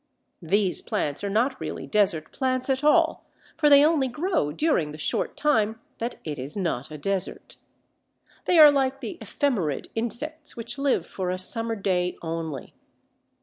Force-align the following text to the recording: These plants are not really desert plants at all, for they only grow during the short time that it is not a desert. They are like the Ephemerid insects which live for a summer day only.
These 0.41 0.81
plants 0.81 1.23
are 1.23 1.29
not 1.29 1.61
really 1.61 1.85
desert 1.85 2.31
plants 2.31 2.71
at 2.71 2.83
all, 2.83 3.23
for 3.55 3.69
they 3.69 3.85
only 3.85 4.07
grow 4.07 4.51
during 4.51 4.91
the 4.93 4.97
short 4.97 5.37
time 5.37 5.79
that 5.99 6.15
it 6.23 6.39
is 6.39 6.57
not 6.57 6.89
a 6.89 6.97
desert. 6.97 7.57
They 8.45 8.57
are 8.57 8.71
like 8.71 9.01
the 9.01 9.19
Ephemerid 9.21 9.91
insects 9.93 10.57
which 10.57 10.79
live 10.79 11.05
for 11.05 11.29
a 11.29 11.37
summer 11.37 11.75
day 11.75 12.17
only. 12.23 12.73